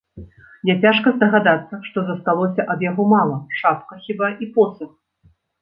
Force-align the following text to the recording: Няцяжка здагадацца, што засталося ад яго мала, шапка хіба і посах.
Няцяжка 0.69 1.11
здагадацца, 1.17 1.75
што 1.89 2.03
засталося 2.09 2.67
ад 2.75 2.79
яго 2.89 3.07
мала, 3.15 3.37
шапка 3.61 4.03
хіба 4.07 4.35
і 4.47 4.53
посах. 4.57 4.91